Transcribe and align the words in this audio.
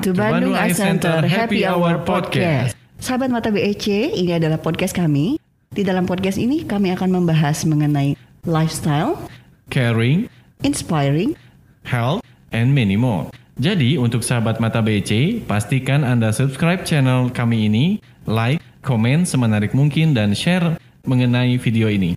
To 0.00 0.16
Bandung 0.16 0.56
Eye 0.56 0.72
Center 0.72 1.20
Happy 1.28 1.60
Hour 1.60 2.00
Podcast. 2.08 2.72
Sahabat 3.04 3.28
Mata 3.28 3.52
BEC, 3.52 4.16
ini 4.16 4.32
adalah 4.32 4.56
podcast 4.56 4.96
kami. 4.96 5.36
Di 5.68 5.84
dalam 5.84 6.08
podcast 6.08 6.40
ini 6.40 6.64
kami 6.64 6.88
akan 6.96 7.20
membahas 7.20 7.68
mengenai 7.68 8.16
lifestyle, 8.48 9.20
caring, 9.68 10.24
inspiring, 10.64 11.36
health, 11.84 12.24
and 12.48 12.72
many 12.72 12.96
more. 12.96 13.28
Jadi 13.60 14.00
untuk 14.00 14.24
sahabat 14.24 14.56
Mata 14.56 14.80
BC, 14.80 15.44
pastikan 15.44 16.00
Anda 16.00 16.32
subscribe 16.32 16.88
channel 16.88 17.28
kami 17.28 17.68
ini, 17.68 18.00
like, 18.24 18.64
komen 18.80 19.28
semenarik 19.28 19.76
mungkin, 19.76 20.16
dan 20.16 20.32
share 20.32 20.80
mengenai 21.04 21.60
video 21.60 21.92
ini. 21.92 22.16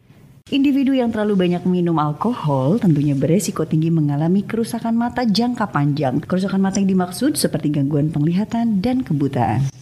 Individu 0.54 0.94
yang 0.94 1.10
terlalu 1.10 1.50
banyak 1.50 1.66
minum 1.66 1.98
alkohol 1.98 2.78
tentunya 2.78 3.18
beresiko 3.18 3.66
tinggi 3.66 3.90
mengalami 3.90 4.46
kerusakan 4.46 4.94
mata 4.94 5.26
jangka 5.26 5.72
panjang. 5.74 6.22
Kerusakan 6.22 6.62
mata 6.62 6.78
yang 6.78 6.94
dimaksud 6.94 7.40
seperti 7.40 7.74
gangguan 7.74 8.14
penglihatan 8.14 8.78
dan 8.78 9.02
kebutaan. 9.02 9.74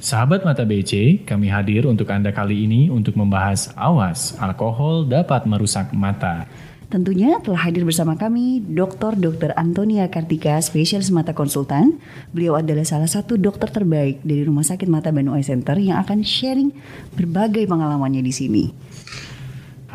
Sahabat 0.00 0.40
Mata 0.40 0.64
BC, 0.64 1.20
kami 1.28 1.52
hadir 1.52 1.84
untuk 1.84 2.08
Anda 2.08 2.32
kali 2.32 2.64
ini 2.64 2.88
untuk 2.88 3.12
membahas 3.12 3.76
awas, 3.76 4.32
alkohol 4.40 5.04
dapat 5.04 5.44
merusak 5.44 5.92
mata. 5.92 6.48
Tentunya 6.88 7.36
telah 7.44 7.68
hadir 7.68 7.84
bersama 7.84 8.16
kami 8.16 8.64
Dr. 8.64 9.20
Dr. 9.20 9.52
Antonia 9.52 10.08
Kartika, 10.08 10.56
spesialis 10.64 11.12
mata 11.12 11.36
konsultan. 11.36 12.00
Beliau 12.32 12.56
adalah 12.56 12.88
salah 12.88 13.10
satu 13.10 13.36
dokter 13.36 13.68
terbaik 13.68 14.24
dari 14.24 14.48
Rumah 14.48 14.64
Sakit 14.64 14.88
Mata 14.88 15.12
Bandung 15.12 15.36
Eye 15.36 15.44
Center 15.44 15.76
yang 15.76 16.00
akan 16.00 16.24
sharing 16.24 16.72
berbagai 17.18 17.68
pengalamannya 17.68 18.24
di 18.24 18.32
sini. 18.32 18.64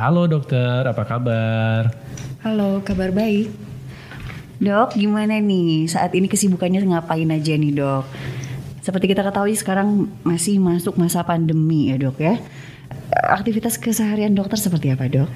Halo 0.02 0.26
dokter, 0.26 0.82
apa 0.82 1.06
kabar? 1.06 1.94
Halo, 2.42 2.82
kabar 2.82 3.14
baik. 3.14 3.54
Dok, 4.58 4.98
gimana 4.98 5.38
nih 5.38 5.86
saat 5.86 6.18
ini 6.18 6.26
kesibukannya 6.26 6.82
ngapain 6.90 7.30
aja 7.30 7.54
nih 7.54 7.70
dok? 7.70 8.10
Seperti 8.82 9.14
kita 9.14 9.22
ketahui 9.22 9.54
sekarang 9.54 10.10
masih 10.26 10.58
masuk 10.58 10.98
masa 10.98 11.22
pandemi 11.22 11.94
ya 11.94 12.02
dok 12.02 12.18
ya. 12.18 12.42
Aktivitas 13.14 13.78
keseharian 13.78 14.34
dokter 14.34 14.58
seperti 14.58 14.90
apa 14.90 15.06
dok? 15.06 15.30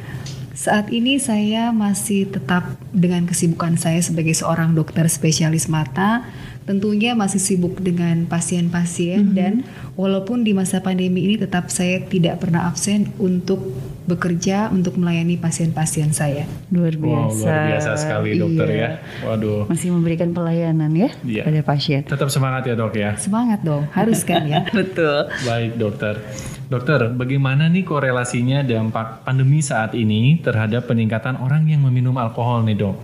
Saat 0.57 0.89
ini 0.89 1.21
saya 1.21 1.69
masih 1.69 2.33
tetap 2.33 2.65
dengan 2.89 3.29
kesibukan 3.29 3.77
saya 3.77 4.01
sebagai 4.01 4.33
seorang 4.33 4.73
dokter 4.73 5.05
spesialis 5.13 5.69
mata 5.69 6.25
tentunya 6.65 7.13
masih 7.13 7.37
sibuk 7.37 7.77
dengan 7.85 8.25
pasien-pasien 8.25 9.21
mm 9.21 9.27
-hmm. 9.29 9.37
dan 9.37 9.53
walaupun 9.93 10.41
di 10.41 10.57
masa 10.57 10.81
pandemi 10.81 11.21
ini 11.21 11.37
tetap 11.37 11.69
saya 11.69 12.01
tidak 12.01 12.41
pernah 12.41 12.65
absen 12.65 13.13
untuk 13.21 13.61
bekerja 14.05 14.69
untuk 14.69 15.01
melayani 15.01 15.35
pasien-pasien 15.41 16.13
saya. 16.13 16.45
Luar 16.69 16.93
biasa. 16.93 17.33
Wow, 17.33 17.41
luar 17.41 17.61
biasa 17.73 17.89
sekali 17.97 18.29
dokter 18.37 18.67
iya. 18.69 18.79
ya. 18.79 18.89
Waduh. 19.25 19.65
Masih 19.65 19.89
memberikan 19.89 20.29
pelayanan 20.31 20.91
ya 20.93 21.09
iya. 21.25 21.43
pada 21.43 21.61
pasien. 21.65 22.05
Tetap 22.05 22.29
semangat 22.29 22.69
ya 22.69 22.77
dok 22.77 22.93
ya. 22.93 23.17
Semangat 23.17 23.65
dong, 23.65 23.89
harus 23.91 24.21
kan 24.21 24.45
ya. 24.45 24.63
Betul. 24.77 25.29
Baik 25.43 25.71
dokter. 25.81 26.21
Dokter, 26.65 27.13
bagaimana 27.13 27.69
nih 27.69 27.85
korelasinya 27.85 28.65
dampak 28.65 29.21
pandemi 29.21 29.61
saat 29.61 29.93
ini 29.93 30.41
terhadap 30.41 30.89
peningkatan 30.89 31.37
orang 31.37 31.69
yang 31.69 31.85
meminum 31.85 32.17
alkohol 32.17 32.65
nih 32.65 32.73
dok? 32.73 32.97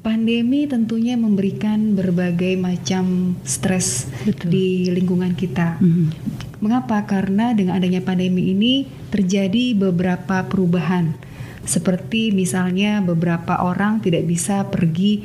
Pandemi 0.00 0.64
tentunya 0.64 1.12
memberikan 1.12 1.92
berbagai 1.92 2.56
macam 2.56 3.36
stres 3.44 4.08
di 4.48 4.88
lingkungan 4.88 5.36
kita. 5.36 5.76
Mm 5.76 5.92
-hmm. 5.92 6.49
Mengapa? 6.60 7.04
Karena 7.08 7.56
dengan 7.56 7.80
adanya 7.80 8.04
pandemi 8.04 8.52
ini 8.52 8.84
terjadi 9.08 9.74
beberapa 9.76 10.44
perubahan. 10.44 11.16
Seperti 11.64 12.32
misalnya 12.32 13.04
beberapa 13.04 13.60
orang 13.60 14.00
tidak 14.00 14.24
bisa 14.24 14.64
pergi 14.68 15.24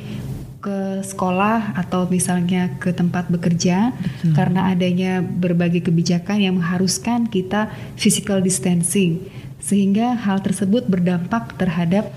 ke 0.66 1.06
sekolah 1.06 1.78
atau 1.78 2.10
misalnya 2.10 2.74
ke 2.82 2.90
tempat 2.90 3.30
bekerja 3.30 3.94
Betul. 3.94 4.34
karena 4.34 4.74
adanya 4.74 5.22
berbagai 5.22 5.86
kebijakan 5.86 6.42
yang 6.42 6.58
mengharuskan 6.58 7.30
kita 7.30 7.70
physical 7.94 8.42
distancing 8.42 9.22
sehingga 9.62 10.18
hal 10.18 10.42
tersebut 10.42 10.90
berdampak 10.90 11.54
terhadap 11.54 12.10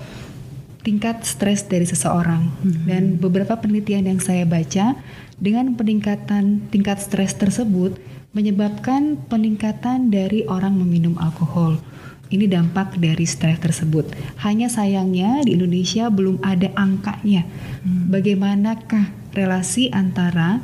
tingkat 0.82 1.22
stres 1.22 1.62
dari 1.62 1.86
seseorang 1.86 2.50
hmm. 2.66 2.90
dan 2.90 3.02
beberapa 3.22 3.54
penelitian 3.54 4.10
yang 4.10 4.18
saya 4.18 4.42
baca 4.42 4.98
dengan 5.38 5.78
peningkatan 5.78 6.66
tingkat 6.74 6.98
stres 6.98 7.38
tersebut 7.38 8.02
menyebabkan 8.30 9.18
peningkatan 9.26 10.14
dari 10.14 10.46
orang 10.46 10.78
meminum 10.78 11.18
alkohol. 11.18 11.82
Ini 12.30 12.46
dampak 12.46 12.94
dari 13.02 13.26
stres 13.26 13.58
tersebut. 13.58 14.14
Hanya 14.46 14.70
sayangnya 14.70 15.42
di 15.42 15.58
Indonesia 15.58 16.06
belum 16.14 16.38
ada 16.46 16.70
angkanya. 16.78 17.42
Hmm. 17.82 18.06
Bagaimanakah 18.06 19.34
relasi 19.34 19.90
antara 19.90 20.62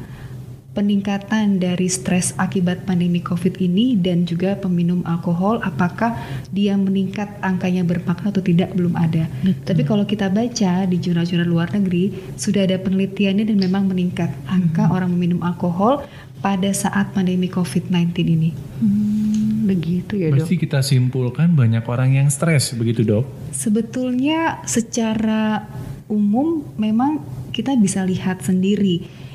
peningkatan 0.76 1.56
dari 1.56 1.88
stres 1.88 2.36
akibat 2.36 2.84
pandemi 2.84 3.24
COVID 3.24 3.56
ini 3.64 3.96
dan 3.96 4.28
juga 4.28 4.60
peminum 4.60 5.00
alkohol, 5.08 5.64
apakah 5.64 6.12
dia 6.52 6.76
meningkat 6.76 7.32
angkanya 7.40 7.80
bermakna 7.80 8.28
atau 8.28 8.44
tidak 8.44 8.76
belum 8.76 8.92
ada. 8.92 9.24
Betul. 9.40 9.64
Tapi 9.64 9.82
kalau 9.88 10.04
kita 10.04 10.28
baca 10.28 10.84
di 10.84 10.96
jurnal-jurnal 11.00 11.48
luar 11.48 11.72
negeri 11.72 12.12
sudah 12.36 12.68
ada 12.68 12.76
penelitiannya 12.76 13.48
dan 13.48 13.56
memang 13.56 13.88
meningkat 13.88 14.28
angka 14.44 14.84
hmm. 14.84 14.92
orang 14.92 15.10
meminum 15.16 15.40
alkohol 15.40 16.04
pada 16.44 16.70
saat 16.70 17.10
pandemi 17.16 17.48
COVID-19 17.48 18.12
ini. 18.22 18.50
Hmm, 18.80 19.66
begitu 19.66 20.20
ya 20.20 20.30
dok. 20.30 20.44
Pasti 20.44 20.56
kita 20.60 20.80
simpulkan 20.84 21.56
banyak 21.56 21.82
orang 21.88 22.16
yang 22.16 22.28
stres, 22.28 22.76
begitu 22.76 23.02
dok? 23.02 23.24
Sebetulnya 23.50 24.62
secara 24.68 25.66
umum 26.06 26.62
memang 26.78 27.24
kita 27.50 27.74
bisa 27.74 28.04
lihat 28.06 28.44
sendiri 28.44 29.26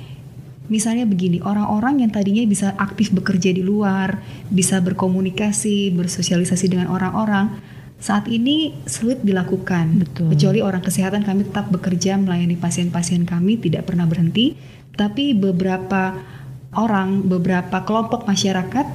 Misalnya 0.71 1.03
begini, 1.03 1.43
orang-orang 1.43 1.99
yang 1.99 2.15
tadinya 2.15 2.47
bisa 2.47 2.71
aktif 2.79 3.11
bekerja 3.11 3.51
di 3.51 3.59
luar, 3.59 4.23
bisa 4.47 4.79
berkomunikasi, 4.79 5.91
bersosialisasi 5.91 6.71
dengan 6.71 6.87
orang-orang, 6.87 7.59
saat 7.99 8.31
ini 8.31 8.79
sulit 8.87 9.19
dilakukan. 9.19 9.99
Betul. 9.99 10.31
Kecuali 10.31 10.63
orang 10.63 10.79
kesehatan 10.79 11.27
kami 11.27 11.51
tetap 11.51 11.67
bekerja 11.75 12.15
melayani 12.15 12.55
pasien-pasien 12.55 13.27
kami 13.27 13.59
tidak 13.59 13.83
pernah 13.83 14.07
berhenti, 14.07 14.55
tapi 14.95 15.35
beberapa 15.35 16.15
orang, 16.75 17.25
beberapa 17.27 17.83
kelompok 17.83 18.27
masyarakat 18.27 18.87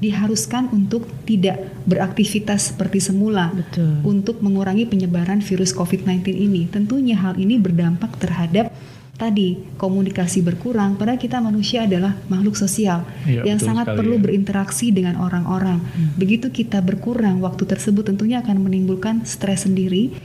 diharuskan 0.00 0.72
untuk 0.72 1.04
tidak 1.28 1.60
beraktivitas 1.84 2.72
seperti 2.72 3.04
semula 3.04 3.52
Betul. 3.52 4.00
untuk 4.02 4.40
mengurangi 4.40 4.88
penyebaran 4.88 5.44
virus 5.44 5.76
COVID-19 5.76 6.32
ini. 6.32 6.66
Tentunya 6.72 7.20
hal 7.20 7.36
ini 7.36 7.60
berdampak 7.60 8.16
terhadap 8.16 8.72
tadi 9.20 9.60
komunikasi 9.76 10.40
berkurang 10.40 10.96
padahal 10.96 11.20
kita 11.20 11.44
manusia 11.44 11.84
adalah 11.84 12.16
makhluk 12.32 12.56
sosial 12.56 13.04
ya, 13.28 13.44
yang 13.44 13.60
sangat 13.60 13.92
perlu 13.92 14.16
ya. 14.16 14.22
berinteraksi 14.24 14.88
dengan 14.88 15.20
orang-orang. 15.20 15.76
Hmm. 15.84 16.16
Begitu 16.16 16.48
kita 16.48 16.80
berkurang 16.80 17.44
waktu 17.44 17.68
tersebut 17.68 18.08
tentunya 18.08 18.40
akan 18.40 18.64
menimbulkan 18.64 19.28
stres 19.28 19.68
sendiri 19.68 20.16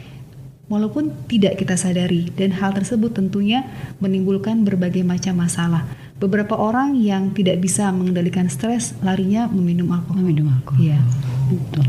walaupun 0.71 1.11
tidak 1.27 1.59
kita 1.59 1.75
sadari 1.75 2.31
dan 2.39 2.55
hal 2.55 2.71
tersebut 2.71 3.11
tentunya 3.11 3.67
menimbulkan 3.99 4.63
berbagai 4.63 5.03
macam 5.03 5.43
masalah. 5.43 5.83
Beberapa 6.25 6.57
orang 6.57 6.97
yang 6.97 7.37
tidak 7.37 7.61
bisa 7.61 7.93
mengendalikan 7.93 8.49
stres 8.49 8.97
larinya 9.05 9.45
meminum 9.45 9.93
alkohol. 9.93 10.25
Meminum 10.25 10.57
alkohol. 10.57 10.81
Iya. 10.81 10.97
Betul. 11.53 11.85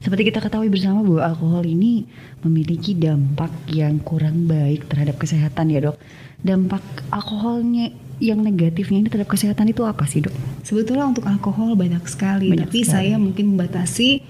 Seperti 0.00 0.32
kita 0.32 0.40
ketahui 0.40 0.72
bersama 0.72 1.04
bahwa 1.04 1.20
alkohol 1.20 1.68
ini 1.68 2.08
memiliki 2.40 2.96
dampak 2.96 3.52
yang 3.68 4.00
kurang 4.00 4.48
baik 4.48 4.88
terhadap 4.88 5.20
kesehatan 5.20 5.68
ya 5.68 5.84
dok. 5.84 6.00
Dampak 6.40 6.80
alkoholnya 7.12 7.92
yang 8.24 8.40
negatifnya 8.40 9.04
ini 9.04 9.08
terhadap 9.12 9.28
kesehatan 9.36 9.68
itu 9.68 9.84
apa 9.84 10.08
sih 10.08 10.24
dok? 10.24 10.32
Sebetulnya 10.64 11.04
untuk 11.04 11.28
alkohol 11.28 11.76
banyak 11.76 12.08
sekali, 12.08 12.56
banyak 12.56 12.72
tapi 12.72 12.80
sekali. 12.88 13.12
saya 13.12 13.14
mungkin 13.20 13.52
membatasi 13.52 14.24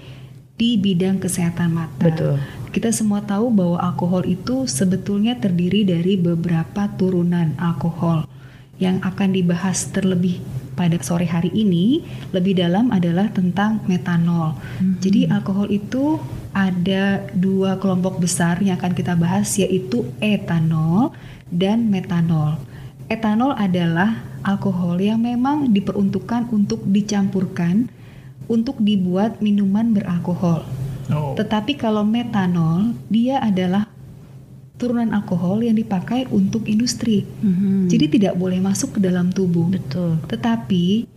di 0.59 0.69
bidang 0.79 1.23
kesehatan 1.23 1.71
mata. 1.71 2.11
Betul. 2.11 2.43
Kita 2.75 2.91
semua 2.91 3.23
tahu 3.23 3.55
bahwa 3.55 3.79
alkohol 3.79 4.27
itu 4.27 4.67
sebetulnya 4.67 5.39
terdiri 5.39 5.87
dari 5.87 6.19
beberapa 6.19 6.91
turunan 6.99 7.55
alkohol 7.55 8.27
yang 8.79 8.99
akan 9.03 9.31
dibahas 9.31 9.87
terlebih 9.91 10.43
pada 10.75 10.99
sore 10.99 11.23
hari 11.23 11.49
ini 11.55 12.03
lebih 12.35 12.59
dalam 12.59 12.91
adalah 12.91 13.31
tentang 13.31 13.79
metanol. 13.87 14.59
Hmm. 14.77 14.99
Jadi 14.99 15.31
alkohol 15.31 15.71
itu 15.71 16.19
ada 16.51 17.23
dua 17.31 17.79
kelompok 17.79 18.19
besar 18.19 18.59
yang 18.59 18.75
akan 18.75 18.91
kita 18.91 19.15
bahas 19.15 19.55
yaitu 19.55 20.03
etanol 20.19 21.15
dan 21.47 21.87
metanol. 21.87 22.59
Etanol 23.07 23.55
adalah 23.55 24.19
alkohol 24.43 24.99
yang 24.99 25.23
memang 25.23 25.71
diperuntukkan 25.71 26.51
untuk 26.51 26.83
dicampurkan 26.83 27.87
untuk 28.51 28.77
dibuat 28.83 29.39
minuman 29.39 29.95
beralkohol. 29.95 30.67
Oh. 31.09 31.33
Tetapi 31.37 31.77
kalau 31.77 32.03
metanol 32.03 32.97
dia 33.07 33.39
adalah 33.39 33.89
turunan 34.75 35.15
alkohol 35.15 35.63
yang 35.63 35.79
dipakai 35.79 36.27
untuk 36.31 36.67
industri. 36.67 37.23
Mm-hmm. 37.23 37.87
Jadi 37.87 38.05
tidak 38.19 38.33
boleh 38.35 38.59
masuk 38.59 38.97
ke 38.97 38.99
dalam 38.99 39.31
tubuh. 39.31 39.71
Betul. 39.71 40.19
Tetapi 40.27 41.07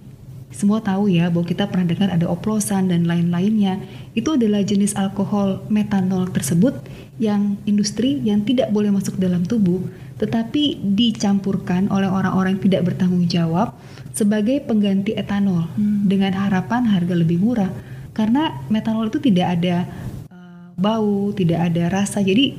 semua 0.49 0.81
tahu 0.81 1.12
ya 1.12 1.28
bahwa 1.28 1.44
kita 1.44 1.69
pernah 1.69 1.93
dengar 1.93 2.08
ada 2.08 2.26
oplosan 2.31 2.88
dan 2.88 3.05
lain-lainnya. 3.05 3.82
Itu 4.16 4.38
adalah 4.40 4.64
jenis 4.64 4.96
alkohol 4.96 5.62
metanol 5.69 6.31
tersebut 6.31 6.78
yang 7.19 7.58
industri 7.66 8.22
yang 8.22 8.46
tidak 8.46 8.70
boleh 8.70 8.94
masuk 8.94 9.19
ke 9.19 9.20
dalam 9.26 9.43
tubuh. 9.44 9.82
tetapi 10.19 10.82
dicampurkan 10.99 11.87
oleh 11.94 12.10
orang-orang 12.10 12.58
yang 12.58 12.64
tidak 12.66 12.82
bertanggung 12.90 13.31
jawab 13.31 13.78
sebagai 14.10 14.58
pengganti 14.66 15.14
etanol 15.14 15.70
dengan 15.78 16.34
harapan 16.34 16.90
harga 16.90 17.14
lebih 17.14 17.38
murah. 17.38 17.70
Karena 18.10 18.66
metanol 18.66 19.14
itu 19.14 19.22
tidak 19.22 19.62
ada 19.62 19.87
uh, 20.26 20.75
bau, 20.75 21.31
tidak 21.38 21.70
ada 21.70 21.87
rasa, 21.87 22.19
jadi 22.19 22.58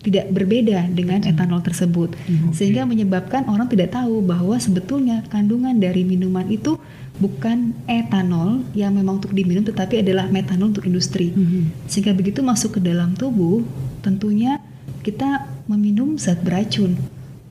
tidak 0.00 0.32
berbeda 0.32 0.88
dengan 0.88 1.20
etanol 1.28 1.60
tersebut, 1.60 2.16
sehingga 2.56 2.88
menyebabkan 2.88 3.44
orang 3.52 3.68
tidak 3.68 3.92
tahu 3.92 4.24
bahwa 4.24 4.56
sebetulnya 4.56 5.20
kandungan 5.28 5.76
dari 5.76 6.08
minuman 6.08 6.48
itu 6.48 6.80
bukan 7.20 7.76
etanol 7.84 8.64
yang 8.72 8.96
memang 8.96 9.20
untuk 9.20 9.36
diminum, 9.36 9.60
tetapi 9.60 10.00
adalah 10.00 10.24
metanol 10.32 10.72
untuk 10.72 10.88
industri. 10.88 11.36
Sehingga 11.84 12.16
begitu 12.16 12.40
masuk 12.40 12.80
ke 12.80 12.80
dalam 12.80 13.12
tubuh, 13.12 13.60
tentunya 14.00 14.56
kita 15.04 15.48
meminum 15.68 16.16
zat 16.16 16.40
beracun. 16.40 16.96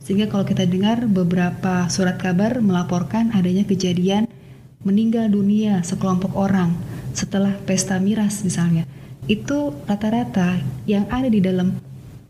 Sehingga 0.02 0.26
kalau 0.26 0.42
kita 0.42 0.66
dengar 0.66 1.06
beberapa 1.06 1.86
surat 1.86 2.18
kabar 2.18 2.58
melaporkan 2.66 3.30
adanya 3.30 3.62
kejadian 3.62 4.26
meninggal 4.82 5.30
dunia 5.30 5.86
sekelompok 5.86 6.34
orang 6.34 6.74
setelah 7.14 7.54
pesta 7.70 8.02
miras 8.02 8.42
misalnya, 8.42 8.90
itu 9.30 9.70
rata-rata 9.86 10.58
yang 10.90 11.06
ada 11.14 11.30
di 11.30 11.38
dalam 11.38 11.78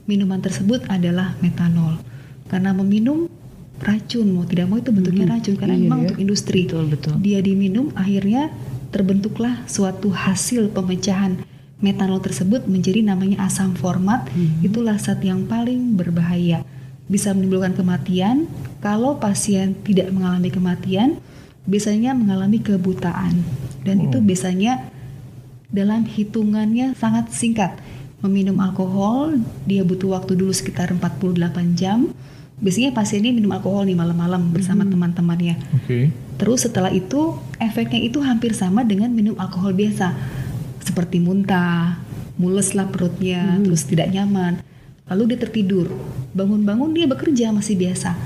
minuman 0.09 0.41
tersebut 0.41 0.81
adalah 0.89 1.38
metanol. 1.45 2.01
Karena 2.50 2.73
meminum 2.73 3.29
racun 3.77 4.33
mau 4.33 4.44
tidak 4.50 4.65
mau 4.65 4.81
itu 4.81 4.89
bentuknya 4.89 5.29
Mhm. 5.29 5.33
racun 5.38 5.56
karena 5.56 5.75
Iya, 5.77 5.83
memang 5.85 6.00
ya. 6.01 6.06
untuk 6.09 6.19
industri. 6.19 6.65
Betul, 6.65 6.83
betul. 6.89 7.13
Dia 7.21 7.39
diminum 7.45 7.94
akhirnya 7.94 8.50
terbentuklah 8.89 9.61
suatu 9.69 10.09
hasil 10.09 10.73
pemecahan 10.73 11.45
metanol 11.79 12.19
tersebut 12.19 12.65
menjadi 12.65 13.06
namanya 13.06 13.45
asam 13.45 13.77
format. 13.77 14.25
Mhm. 14.33 14.65
Itulah 14.65 14.97
zat 14.97 15.21
yang 15.21 15.45
paling 15.45 15.95
berbahaya. 15.95 16.65
Bisa 17.06 17.31
menimbulkan 17.31 17.77
kematian. 17.77 18.50
Kalau 18.81 19.21
pasien 19.21 19.77
tidak 19.85 20.11
mengalami 20.11 20.50
kematian, 20.51 21.21
biasanya 21.63 22.17
mengalami 22.17 22.59
kebutaan. 22.59 23.45
Dan 23.85 24.09
itu 24.09 24.19
biasanya 24.19 24.91
dalam 25.69 26.03
hitungannya 26.03 26.97
sangat 26.97 27.31
singkat. 27.31 27.77
Meminum 28.19 28.60
alkohol, 28.60 29.39
dia 29.63 29.88
butuh 29.88 30.12
waktu 30.19 30.36
dulu 30.36 30.51
sekitar 30.51 30.92
48 30.92 31.39
jam. 31.80 32.12
Biasanya 32.60 32.92
pasien 32.92 33.24
ini 33.24 33.39
minum 33.39 33.56
alkohol 33.56 33.88
nih 33.88 33.95
malam-malam 33.95 34.51
bersama 34.51 34.83
teman-temannya. 34.83 35.56
Oke. 35.80 36.12
Terus 36.36 36.68
setelah 36.68 36.92
itu 36.92 37.39
efeknya 37.56 38.04
itu 38.04 38.19
hampir 38.19 38.51
sama 38.51 38.83
dengan 38.83 39.07
minum 39.16 39.39
alkohol 39.39 39.71
biasa. 39.71 40.12
Seperti 40.83 41.24
muntah, 41.24 42.04
mules 42.36 42.75
lah 42.75 42.92
perutnya, 42.92 43.56
terus 43.63 43.88
tidak 43.88 44.12
nyaman. 44.12 44.60
Lalu 45.07 45.36
dia 45.36 45.39
tertidur. 45.48 45.88
Bangun-bangun 46.36 46.92
dia 46.92 47.07
bekerja 47.07 47.56
masih 47.56 47.80
biasa. 47.80 48.19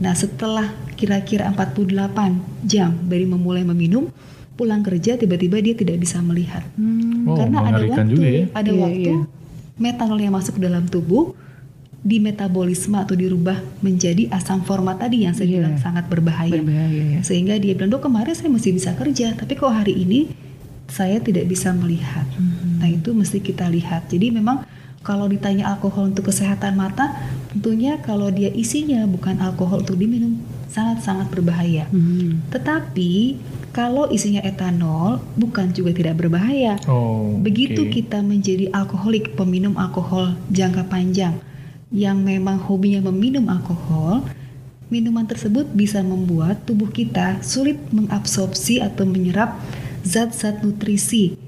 Nah, 0.00 0.16
setelah 0.16 0.72
kira-kira 0.96 1.52
48 1.52 2.64
jam 2.64 2.96
dari 3.04 3.28
memulai 3.28 3.68
meminum, 3.68 4.08
pulang 4.54 4.82
kerja 4.86 5.18
tiba-tiba 5.18 5.58
dia 5.58 5.74
tidak 5.74 5.98
bisa 6.00 6.22
melihat. 6.22 6.62
Oh, 7.26 7.34
Karena 7.34 7.58
ada 7.68 7.82
waktu, 7.82 8.10
juga 8.10 8.26
ya. 8.26 8.44
ada 8.54 8.70
Iya, 8.70 8.80
waktu 8.80 9.10
iya. 9.10 9.16
Metanol 9.74 10.18
yang 10.22 10.34
masuk 10.34 10.58
ke 10.58 10.62
dalam 10.62 10.86
tubuh 10.86 11.34
di 12.04 12.20
metabolisme 12.20 13.00
atau 13.00 13.16
dirubah 13.16 13.64
menjadi 13.80 14.28
asam 14.28 14.60
format 14.60 15.00
tadi 15.00 15.24
yang 15.24 15.32
saya 15.32 15.48
Iya. 15.48 15.54
bilang 15.64 15.76
sangat 15.80 16.04
berbahaya. 16.04 16.60
Berbahaya 16.60 17.02
ya. 17.16 17.20
Sehingga 17.24 17.56
dia 17.56 17.72
bilang, 17.72 17.96
dok 17.96 18.04
kemarin 18.04 18.36
saya 18.36 18.52
masih 18.52 18.76
bisa 18.76 18.92
kerja, 18.92 19.32
tapi 19.32 19.56
kok 19.56 19.72
hari 19.72 19.96
ini 19.96 20.28
saya 20.84 21.16
tidak 21.16 21.48
bisa 21.48 21.72
melihat. 21.72 22.28
Nah 22.76 22.92
itu 22.92 23.16
mesti 23.16 23.40
kita 23.40 23.72
lihat. 23.72 24.12
Jadi 24.12 24.28
memang 24.28 24.68
kalau 25.00 25.24
ditanya 25.32 25.72
alkohol 25.72 26.12
untuk 26.12 26.28
kesehatan 26.28 26.76
mata, 26.76 27.16
tentunya 27.56 27.96
kalau 28.04 28.28
dia 28.28 28.52
isinya 28.52 29.08
bukan 29.08 29.40
alkohol 29.40 29.80
untuk 29.80 29.96
diminum, 29.96 30.36
sangat-sangat 30.74 31.30
berbahaya. 31.30 31.86
Hmm. 31.94 32.42
Tetapi 32.50 33.38
kalau 33.70 34.10
isinya 34.10 34.42
etanol, 34.42 35.22
bukan 35.38 35.70
juga 35.70 35.94
tidak 35.94 36.18
berbahaya. 36.18 36.74
Oh. 36.90 37.38
Begitu 37.38 37.86
oke. 37.86 37.94
kita 37.94 38.18
menjadi 38.26 38.74
alkoholik, 38.74 39.38
peminum 39.38 39.78
alkohol 39.78 40.34
jangka 40.50 40.90
panjang, 40.90 41.38
yang 41.94 42.18
memang 42.26 42.58
hobinya 42.58 43.06
meminum 43.06 43.46
alkohol, 43.46 44.26
minuman 44.90 45.30
tersebut 45.30 45.70
bisa 45.70 46.02
membuat 46.02 46.66
tubuh 46.66 46.90
kita 46.90 47.38
sulit 47.46 47.78
mengabsorpsi 47.94 48.82
atau 48.82 49.06
menyerap 49.06 49.54
zat-zat 50.02 50.60
nutrisi 50.66 51.38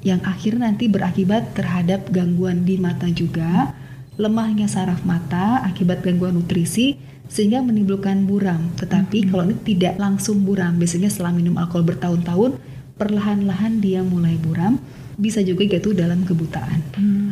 yang 0.00 0.24
akhirnya 0.24 0.72
nanti 0.72 0.88
berakibat 0.88 1.52
terhadap 1.52 2.08
gangguan 2.08 2.64
di 2.64 2.80
mata 2.80 3.04
juga, 3.12 3.76
lemahnya 4.16 4.64
saraf 4.64 5.04
mata 5.04 5.60
akibat 5.64 6.00
gangguan 6.00 6.40
nutrisi 6.40 6.96
sehingga 7.30 7.62
menimbulkan 7.62 8.26
buram. 8.26 8.74
Tetapi 8.74 9.30
kalau 9.30 9.46
ini 9.46 9.56
tidak 9.62 9.94
langsung 10.02 10.42
buram, 10.42 10.74
biasanya 10.76 11.06
setelah 11.06 11.30
minum 11.30 11.54
alkohol 11.56 11.86
bertahun-tahun, 11.86 12.58
perlahan-lahan 12.98 13.78
dia 13.78 14.02
mulai 14.02 14.34
buram, 14.34 14.82
bisa 15.14 15.38
juga 15.40 15.62
jatuh 15.64 15.94
dalam 15.94 16.26
kebutaan. 16.26 16.82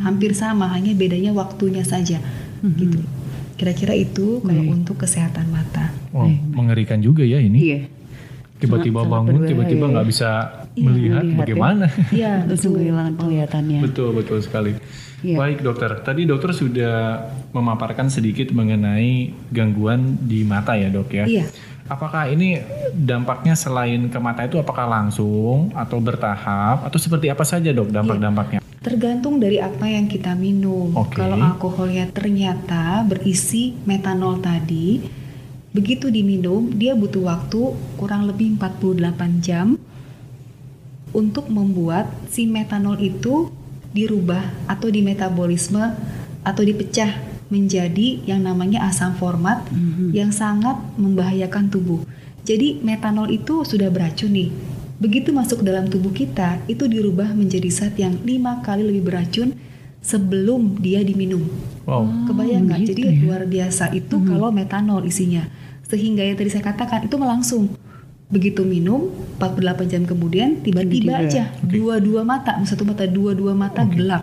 Hampir 0.07 0.31
sama, 0.31 0.71
hanya 0.71 0.95
bedanya 0.95 1.35
waktunya 1.35 1.83
saja. 1.83 2.23
Gitu. 2.63 3.03
Kira-kira 3.59 3.91
itu 3.91 4.39
kalau 4.39 4.63
Baik. 4.63 4.75
untuk 4.81 4.95
kesehatan 5.03 5.51
mata. 5.51 5.91
Wow, 6.15 6.31
mengerikan 6.55 7.03
juga 7.03 7.27
ya 7.27 7.43
ini. 7.43 7.59
Iya. 7.59 7.79
Tiba-tiba 8.59 9.03
bangun, 9.03 9.43
tiba-tiba 9.47 9.87
nggak 9.87 10.07
bisa 10.07 10.29
Iya, 10.75 10.85
melihat, 10.87 11.23
melihat 11.23 11.23
ya. 11.23 11.39
bagaimana? 11.43 11.85
Iya, 12.11 12.33
Langsung 12.47 12.71
betul. 12.71 12.79
kehilangan 12.87 13.13
penglihatannya. 13.19 13.79
Betul, 13.83 14.09
betul 14.15 14.37
sekali. 14.39 14.71
Iya. 15.19 15.35
Baik 15.35 15.59
dokter, 15.65 15.91
tadi 15.99 16.23
dokter 16.23 16.55
sudah 16.55 17.27
memaparkan 17.51 18.07
sedikit 18.07 18.55
mengenai 18.55 19.35
gangguan 19.51 20.15
di 20.23 20.47
mata 20.47 20.79
ya 20.79 20.87
dok 20.87 21.11
ya. 21.11 21.25
Iya. 21.27 21.45
Apakah 21.89 22.29
ini 22.29 22.61
dampaknya 22.93 23.57
selain 23.57 24.07
ke 24.13 24.19
mata 24.21 24.45
itu 24.45 24.61
apakah 24.61 24.85
langsung 24.85 25.73
atau 25.73 25.97
bertahap 25.97 26.85
atau 26.85 26.99
seperti 27.01 27.33
apa 27.33 27.41
saja 27.41 27.73
dok 27.73 27.89
dampak-dampaknya? 27.89 28.61
Tergantung 28.79 29.41
dari 29.41 29.59
apa 29.59 29.89
yang 29.89 30.07
kita 30.07 30.37
minum. 30.37 30.95
Oke. 30.95 31.19
Kalau 31.19 31.35
alkoholnya 31.35 32.07
ternyata 32.13 33.03
berisi 33.03 33.75
metanol 33.83 34.39
tadi, 34.39 35.03
begitu 35.75 36.07
diminum 36.07 36.71
dia 36.71 36.95
butuh 36.95 37.27
waktu 37.27 37.75
kurang 37.99 38.29
lebih 38.29 38.55
48 38.55 39.41
jam 39.43 39.75
untuk 41.11 41.49
membuat 41.49 42.07
si 42.29 42.45
metanol 42.45 43.01
itu 43.01 43.49
dirubah 43.95 44.41
atau 44.69 44.87
di 44.93 45.01
metabolisme 45.01 45.81
atau 46.45 46.63
dipecah 46.63 47.29
menjadi 47.49 48.21
yang 48.29 48.45
namanya 48.45 48.85
asam 48.85 49.17
format 49.17 49.65
yang 50.13 50.29
sangat 50.29 50.77
membahayakan 50.95 51.73
tubuh. 51.73 52.05
Jadi 52.45 52.81
metanol 52.81 53.29
itu 53.33 53.65
sudah 53.65 53.89
beracun 53.89 54.33
nih. 54.33 54.49
Begitu 54.99 55.31
masuk 55.31 55.63
ke 55.63 55.65
dalam 55.69 55.87
tubuh 55.87 56.11
kita, 56.11 56.59
itu 56.67 56.85
dirubah 56.85 57.31
menjadi 57.31 57.69
zat 57.71 57.95
yang 57.95 58.19
lima 58.21 58.59
kali 58.61 58.83
lebih 58.83 59.07
beracun 59.07 59.55
sebelum 60.03 60.79
dia 60.79 61.03
diminum. 61.03 61.43
Wow. 61.87 62.27
Kebayang 62.27 62.67
nggak? 62.67 62.79
gitu 62.83 62.89
Jadi 62.93 63.03
ya. 63.07 63.13
luar 63.23 63.43
biasa 63.47 63.95
itu 63.95 64.15
kalau 64.23 64.49
metanol 64.51 65.03
isinya. 65.07 65.47
Sehingga 65.89 66.21
yang 66.21 66.37
tadi 66.37 66.49
saya 66.53 66.63
katakan 66.69 67.07
itu 67.09 67.15
melangsung. 67.17 67.73
Begitu 68.29 68.61
minum, 68.61 69.09
48 69.41 69.89
jam 69.89 70.03
kemudian 70.05 70.61
tiba-tiba 70.61 71.17
aja 71.17 71.49
dua-dua 71.65 72.21
mata, 72.21 72.53
satu 72.61 72.85
mata 72.85 73.09
dua-dua 73.09 73.57
mata 73.57 73.81
gelap. 73.89 74.21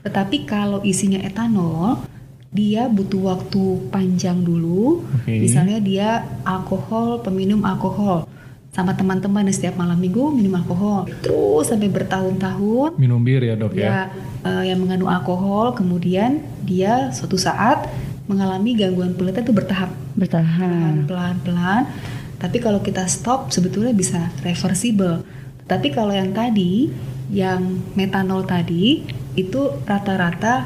Tetapi 0.00 0.48
kalau 0.48 0.80
isinya 0.80 1.20
etanol, 1.20 2.00
dia 2.48 2.88
butuh 2.88 3.36
waktu 3.36 3.92
panjang 3.92 4.40
dulu. 4.40 5.04
Oke. 5.20 5.44
Misalnya 5.44 5.76
dia 5.76 6.08
alkohol, 6.48 7.20
peminum 7.20 7.68
alkohol 7.68 8.24
sama 8.72 8.94
teman-teman 8.94 9.48
setiap 9.50 9.74
malam 9.74 9.98
minggu 9.98 10.30
minum 10.30 10.54
alkohol 10.54 11.08
terus 11.24 11.66
sampai 11.66 11.90
bertahun-tahun 11.90 12.94
Minum 12.94 13.24
bir 13.26 13.42
ya 13.42 13.58
dok 13.58 13.74
ya. 13.74 13.74
dia 13.74 13.98
eh, 14.46 14.70
yang 14.70 14.78
mengandung 14.78 15.10
alkohol 15.10 15.74
kemudian 15.74 16.44
dia 16.62 17.10
suatu 17.10 17.34
saat 17.34 17.90
mengalami 18.30 18.76
gangguan 18.78 19.16
penglihatan 19.18 19.50
itu 19.50 19.54
bertahap 19.56 19.90
Bertahan. 20.14 21.08
pelan-pelan 21.10 21.90
tapi 22.38 22.62
kalau 22.62 22.78
kita 22.78 23.06
stop 23.10 23.50
sebetulnya 23.50 23.90
bisa 23.90 24.30
reversible. 24.46 25.26
Tapi 25.68 25.90
kalau 25.92 26.14
yang 26.14 26.32
tadi 26.32 26.88
yang 27.28 27.84
metanol 27.92 28.46
tadi 28.48 29.04
itu 29.36 29.60
rata-rata 29.84 30.64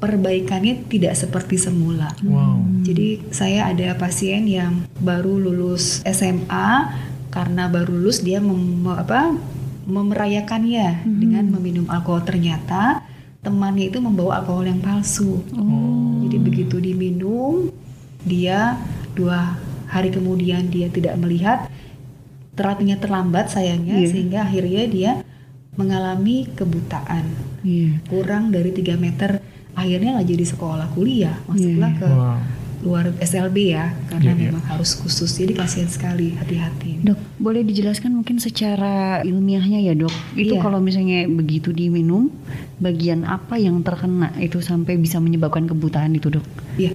perbaikannya 0.00 0.88
tidak 0.88 1.12
seperti 1.12 1.60
semula. 1.60 2.08
Wow. 2.24 2.64
jadi 2.80 3.20
saya 3.28 3.68
ada 3.68 3.92
pasien 4.00 4.48
yang 4.48 4.88
baru 4.96 5.36
lulus 5.36 6.00
SMA 6.08 6.88
karena 7.28 7.68
baru 7.68 8.00
lulus 8.00 8.24
dia 8.24 8.40
mem, 8.40 8.88
apa, 8.88 9.36
memerayakannya 9.84 11.04
dengan 11.04 11.52
meminum 11.52 11.86
alkohol. 11.92 12.24
Ternyata 12.24 13.04
temannya 13.44 13.92
itu 13.92 14.00
membawa 14.00 14.40
alkohol 14.40 14.64
yang 14.64 14.80
palsu. 14.80 15.44
Jadi 16.24 16.36
begitu 16.40 16.80
diminum 16.80 17.68
dia 18.24 18.80
dua 19.12 19.60
hari 19.90 20.08
kemudian 20.08 20.70
dia 20.70 20.86
tidak 20.88 21.18
melihat 21.18 21.66
terapinya 22.54 22.94
terlambat 22.94 23.50
sayangnya 23.50 23.98
Iya. 23.98 24.08
sehingga 24.08 24.38
akhirnya 24.44 24.84
dia 24.86 25.10
mengalami 25.74 26.46
kebutaan 26.50 27.24
Iya. 27.62 28.00
kurang 28.06 28.50
dari 28.50 28.70
3 28.70 28.96
meter 28.96 29.40
akhirnya 29.72 30.18
nggak 30.18 30.28
jadi 30.28 30.44
sekolah 30.46 30.86
kuliah 30.92 31.36
masuklah 31.46 31.90
Iya. 31.90 32.00
ke 32.00 32.08
Wow. 32.08 32.38
luar 32.80 33.12
SLB 33.20 33.56
ya 33.70 33.92
karena 34.08 34.32
Iya, 34.32 34.36
iya. 34.36 34.44
memang 34.50 34.64
harus 34.66 34.96
khusus 34.96 35.30
jadi 35.30 35.52
kasihan 35.52 35.84
sekali 35.86 36.32
hati-hati 36.32 37.04
Dok, 37.04 37.16
boleh 37.36 37.60
dijelaskan 37.60 38.12
mungkin 38.12 38.40
secara 38.40 39.20
ilmiahnya 39.20 39.80
ya 39.80 39.92
dok? 39.92 40.12
Itu 40.32 40.56
Iya. 40.56 40.60
kalau 40.60 40.80
misalnya 40.80 41.24
begitu 41.26 41.72
diminum, 41.72 42.28
bagian 42.76 43.24
apa 43.24 43.56
yang 43.56 43.80
terkena 43.80 44.32
itu 44.36 44.60
sampai 44.60 44.96
bisa 44.96 45.16
menyebabkan 45.16 45.64
kebutaan 45.64 46.12
itu 46.12 46.28
dok? 46.28 46.44
Iya, 46.76 46.92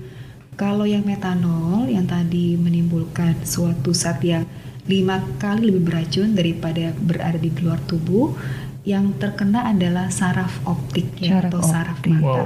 kalau 0.55 0.87
yang 0.87 1.03
metanol 1.03 1.87
yang 1.87 2.07
tadi 2.07 2.55
menimbulkan 2.55 3.43
suatu 3.43 3.91
zat 3.91 4.23
yang 4.23 4.47
lima 4.87 5.19
kali 5.41 5.67
lebih 5.67 5.83
beracun 5.91 6.31
daripada 6.37 6.93
berada 6.95 7.35
di 7.41 7.49
luar 7.59 7.81
tubuh, 7.83 8.37
yang 8.85 9.17
terkena 9.17 9.67
adalah 9.67 10.13
saraf 10.13 10.61
optik 10.63 11.17
ya, 11.17 11.41
Saraf 11.41 11.51
atau 11.51 11.61
saraf 11.65 11.97
optik. 11.99 12.11
mata. 12.15 12.23
Wow. 12.23 12.45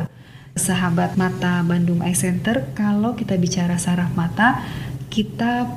Sahabat 0.56 1.12
mata 1.16 1.62
Bandung 1.63 2.01
Eye 2.01 2.18
Center, 2.18 2.74
kalau 2.75 3.13
kita 3.16 3.36
bicara 3.38 3.75
saraf 3.78 4.12
mata, 4.16 4.63
kita 5.12 5.68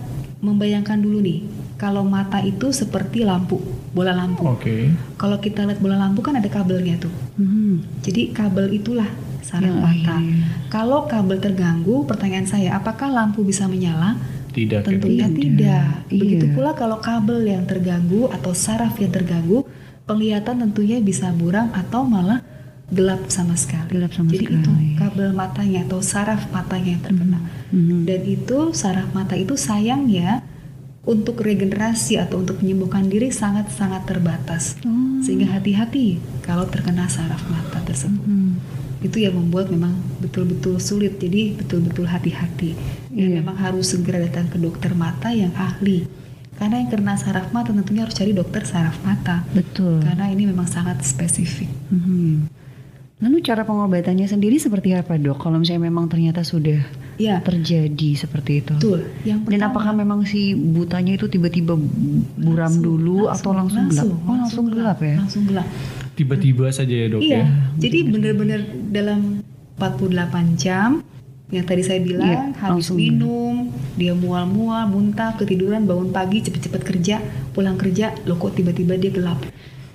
membayangkan 0.42 0.98
dulu 0.98 1.22
nih, 1.22 1.44
kalau 1.78 2.06
mata 2.06 2.38
itu 2.42 2.70
seperti 2.70 3.26
lampu, 3.26 3.58
bola 3.90 4.14
lampu. 4.14 4.46
Oke. 4.46 4.90
Kalau 5.18 5.38
kita 5.42 5.66
lihat 5.66 5.82
bola 5.82 5.98
lampu 5.98 6.22
kan 6.22 6.38
ada 6.38 6.46
kabelnya 6.46 6.98
tuh. 6.98 7.14
Hmm. 7.38 7.82
Jadi 8.02 8.30
kabel 8.30 8.78
itulah 8.78 9.06
saraf 9.42 9.62
Yang 9.64 9.78
mata. 9.78 10.16
Kalau 10.68 11.04
kabel 11.04 11.38
terganggu, 11.38 12.02
pertanyaan 12.02 12.46
saya, 12.46 12.74
apakah 12.74 13.06
lampu 13.06 13.42
bisa 13.42 13.66
menyala? 13.66 14.16
Tidak. 14.50 14.80
ya, 14.80 14.86
Tentunya 14.86 15.26
Tidak. 15.26 15.38
tidak. 15.38 15.86
Begitu 16.08 16.44
Iya. 16.46 16.54
pula 16.54 16.70
kalau 16.72 16.98
kabel 16.98 17.40
yang 17.42 17.64
terganggu 17.64 18.28
atau 18.28 18.52
saraf 18.52 18.94
yang 18.96 19.08
terganggu, 19.08 19.64
penglihatan 20.02 20.60
tentunya 20.60 20.98
bisa 20.98 21.30
buram 21.30 21.72
atau 21.72 22.04
malah 22.04 22.44
gelap 22.88 23.24
sama 23.26 23.56
sekali. 23.56 23.88
Gelap 23.90 24.12
sama 24.12 24.28
Jadi 24.28 24.44
itu 24.44 24.52
sekali. 24.60 24.88
kabel 24.94 25.28
matanya 25.32 25.80
atau 25.82 25.98
saraf 25.98 26.44
matanya 26.48 26.90
yang 26.92 27.02
terkena. 27.02 27.38
Mhm. 27.72 28.04
Dan 28.04 28.20
itu 28.22 28.58
saraf 28.72 29.08
mata 29.10 29.32
itu 29.32 29.56
sayangnya 29.56 30.44
untuk 31.02 31.40
regenerasi 31.40 32.14
atau 32.14 32.38
untuk 32.38 32.60
menyembuhkan 32.60 33.08
diri 33.08 33.32
sangat-sangat 33.32 34.04
terbatas. 34.04 34.76
Oh. 34.84 35.18
Sehingga 35.18 35.50
hati-hati 35.50 36.20
kalau 36.42 36.68
terkena 36.68 37.08
saraf 37.08 37.40
mata 37.48 37.80
tersebut 37.80 38.20
Hmm. 38.20 38.60
Itu 39.02 39.18
yang 39.18 39.34
membuat 39.34 39.68
memang 39.68 39.92
betul-betul 40.18 40.78
sulit 40.78 41.18
jadi 41.18 41.54
betul-betul 41.54 42.06
hati-hati 42.06 42.72
dan 43.08 43.28
Iya. 43.28 43.38
memang 43.38 43.56
harus 43.56 43.90
segera 43.90 44.18
datang 44.18 44.46
ke 44.46 44.56
dokter 44.56 44.92
mata 44.92 45.28
yang 45.28 45.50
ahli 45.52 46.06
karena 46.54 46.78
yang 46.78 46.88
kena 46.88 47.14
saraf 47.14 47.50
mata 47.50 47.70
tentunya 47.70 48.02
harus 48.02 48.14
cari 48.14 48.30
dokter 48.30 48.62
saraf 48.62 48.96
mata 49.02 49.42
Betul. 49.50 50.00
karena 50.00 50.26
ini 50.28 50.46
memang 50.46 50.64
sangat 50.64 51.02
spesifik 51.02 51.68
Mhm. 51.88 52.62
Lalu 53.20 53.38
cara 53.40 53.62
pengobatannya 53.62 54.26
sendiri 54.26 54.58
seperti 54.58 54.98
apa 54.98 55.14
dok? 55.14 55.38
Kalau 55.38 55.54
misalnya 55.54 55.86
memang 55.86 56.10
ternyata 56.10 56.42
sudah 56.42 56.82
ya 57.16 57.38
terjadi 57.38 58.18
seperti 58.18 58.58
itu. 58.58 58.74
betul 58.74 58.98
yang 59.22 59.46
Dan 59.46 59.62
pertama 59.62 59.70
apakah 59.70 59.92
memang 59.94 60.20
si 60.24 60.40
butanya 60.54 61.14
itu 61.14 61.30
tiba-tiba 61.30 61.78
buram 62.34 62.66
langsung- 62.66 62.82
dulu 62.82 63.30
atau 63.30 63.54
langsung, 63.54 63.86
gelap? 63.86 64.10
Oh 64.26 64.34
langsung 64.34 64.64
gelap 64.66 64.98
ya? 64.98 65.16
langsung 65.16 65.46
gelap 65.46 65.68
Tiba-tiba 66.12 66.68
saja 66.68 66.92
ya 66.92 67.08
dok 67.08 67.20
iya 67.20 67.38
ya. 67.38 67.44
jadi 67.78 67.98
benar-benar 68.06 68.60
dalam 68.88 69.40
48 69.76 70.20
jam 70.54 71.00
yang 71.48 71.64
tadi 71.64 71.80
saya 71.80 72.00
bilang 72.00 72.24
Iya, 72.26 72.40
habis 72.58 72.88
langsung. 72.88 72.96
minum 72.96 73.54
dia 73.94 74.12
mual-mual 74.12 74.86
muntah 74.86 75.32
ketiduran 75.34 75.84
bangun 75.84 76.08
pagi 76.08 76.40
cepet-cepet 76.40 76.82
kerja 76.82 77.16
pulang 77.50 77.76
kerja 77.76 78.12
loh 78.22 78.36
kok 78.36 78.54
tiba-tiba 78.54 78.96
dia 78.96 79.08
gelap 79.08 79.36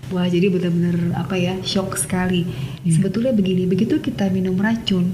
wah 0.07 0.25
jadi 0.25 0.47
benar-benar 0.47 0.95
apa 1.15 1.33
ya 1.35 1.57
shock 1.61 1.93
sekali 1.95 2.45
Iya. 2.81 2.93
sebetulnya 2.95 3.31
begini 3.31 3.65
begitu 3.65 3.97
kita 3.97 4.29
minum 4.29 4.53
racun 4.55 5.13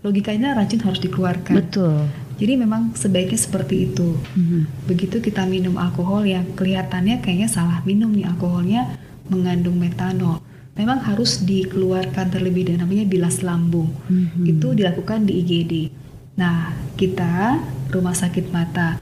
logikanya 0.00 0.54
racun 0.54 0.80
harus 0.80 0.98
dikeluarkan 0.98 1.54
Betul. 1.56 2.08
jadi 2.34 2.56
memang 2.56 2.94
sebaiknya 2.94 3.36
seperti 3.36 3.86
itu 3.86 4.16
Mhm. 4.32 4.86
begitu 4.86 5.18
kita 5.18 5.44
minum 5.44 5.76
alkohol 5.76 6.24
yang 6.24 6.46
kelihatannya 6.52 7.20
kayaknya 7.20 7.46
salah 7.46 7.78
minum 7.84 8.10
nih 8.10 8.26
alkoholnya 8.26 8.90
mengandung 9.30 9.78
metanol 9.78 10.42
memang 10.74 11.02
harus 11.02 11.42
dikeluarkan 11.42 12.30
terlebih 12.30 12.66
dahulu 12.70 12.82
namanya 12.86 13.04
bilas 13.06 13.42
lambung. 13.42 13.90
Mhm. 14.08 14.44
itu 14.46 14.68
dilakukan 14.74 15.26
di 15.26 15.32
IGD 15.42 15.74
nah 16.38 16.72
kita 16.96 17.60
rumah 17.92 18.16
sakit 18.16 18.48
mata 18.54 18.96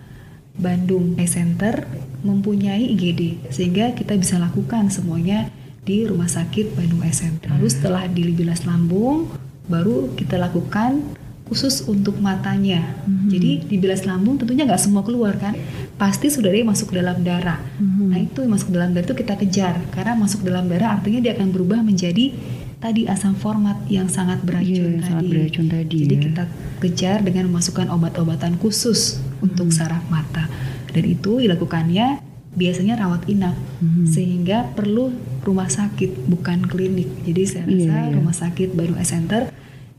Bandung 0.58 1.14
Eye 1.14 1.30
Center 1.30 1.86
mempunyai 2.26 2.82
IGD 2.98 3.46
sehingga 3.54 3.94
kita 3.94 4.18
bisa 4.18 4.42
lakukan 4.42 4.90
semuanya 4.90 5.46
di 5.86 6.02
rumah 6.02 6.26
sakit 6.26 6.74
Bandung 6.74 7.06
Eye 7.06 7.14
Center. 7.14 7.54
Lalu 7.54 7.68
setelah 7.70 8.04
dibilas 8.10 8.66
lambung 8.66 9.30
baru 9.70 10.12
kita 10.18 10.34
lakukan 10.34 11.00
khusus 11.48 11.86
untuk 11.88 12.20
matanya. 12.20 12.84
Mhm. 13.06 13.28
jadi 13.32 13.50
dibilas 13.70 14.04
lambung 14.04 14.36
tentunya 14.36 14.68
nggak 14.68 14.82
semua 14.82 15.00
keluar 15.06 15.38
kan 15.40 15.56
pasti 15.98 16.30
sudah 16.30 16.48
yang 16.48 16.64
masuk 16.64 16.90
ke 16.90 16.96
dalam 16.96 17.20
darah 17.20 17.58
Mhm. 17.76 18.06
nah 18.08 18.18
itu 18.18 18.40
masuk 18.44 18.70
ke 18.70 18.74
dalam 18.74 18.90
darah 18.90 19.04
itu 19.04 19.16
kita 19.16 19.34
kejar 19.36 19.74
karena 19.90 20.14
masuk 20.14 20.40
dalam 20.40 20.64
darah 20.64 20.94
artinya 20.94 21.20
dia 21.20 21.34
akan 21.34 21.50
berubah 21.50 21.82
menjadi 21.82 22.32
tadi 22.78 23.04
asam 23.04 23.34
format 23.34 23.74
yang 23.88 24.06
sangat 24.06 24.38
beracun 24.40 24.70
Iya, 24.70 24.82
yang 24.84 24.94
tadi 24.96 25.08
sangat 25.08 25.24
beracun 25.26 25.66
tadi 25.66 25.96
jadi 25.98 26.14
ya. 26.14 26.22
kita 26.22 26.44
kejar 26.78 27.18
dengan 27.20 27.44
memasukkan 27.48 27.90
obat-obatan 27.90 28.54
khusus 28.56 29.18
untuk 29.38 29.68
Mhm. 29.68 29.74
saraf 29.74 30.06
mata 30.06 30.46
dan 30.88 31.04
itu 31.04 31.42
dilakukannya 31.42 32.22
biasanya 32.54 32.94
rawat 32.96 33.26
inap 33.26 33.58
Mhm. 33.78 34.06
sehingga 34.06 34.70
perlu 34.72 35.10
rumah 35.42 35.66
sakit 35.68 36.26
bukan 36.26 36.62
klinik 36.64 37.10
jadi 37.22 37.42
saya 37.44 37.64
Iya, 37.66 37.74
rasa 37.90 37.98
iya. 38.00 38.14
rumah 38.14 38.34
sakit 38.36 38.68
Bandung 38.72 38.96
Eye 38.96 39.06
Center 39.08 39.42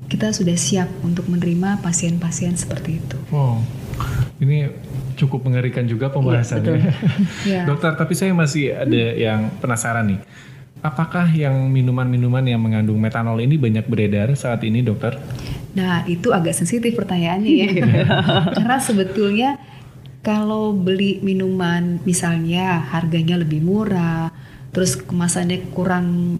kita 0.07 0.31
sudah 0.31 0.55
siap 0.55 0.89
untuk 1.01 1.27
menerima 1.27 1.79
pasien-pasien 1.79 2.55
seperti 2.55 2.97
itu. 2.97 3.17
Wow. 3.29 3.61
Ini 4.39 4.71
cukup 5.19 5.43
mengerikan 5.47 5.83
juga 5.83 6.07
pembahasannya. 6.11 6.79
Ya. 7.49 7.67
Dokter, 7.67 7.95
tapi 7.95 8.15
saya 8.15 8.31
masih 8.31 8.71
ada 8.71 9.03
yang 9.15 9.51
penasaran 9.59 10.15
nih. 10.15 10.19
Apakah 10.79 11.27
yang 11.27 11.67
minuman-minuman 11.67 12.43
yang 12.47 12.63
mengandung 12.63 12.95
metanol 13.03 13.35
ini 13.43 13.59
banyak 13.59 13.83
beredar 13.83 14.31
saat 14.39 14.63
ini, 14.63 14.79
dokter? 14.79 15.19
Nah, 15.75 16.07
itu 16.07 16.31
agak 16.31 16.55
sensitif 16.55 16.95
pertanyaannya 16.95 17.51
ya. 17.51 17.69
Karena 18.55 18.79
sebetulnya 18.79 19.59
kalau 20.23 20.71
beli 20.71 21.19
minuman 21.19 21.99
misalnya 22.07 22.79
harganya 22.95 23.39
lebih 23.39 23.59
murah, 23.59 24.31
terus 24.71 24.95
kemasannya 24.95 25.71
kurang 25.75 26.39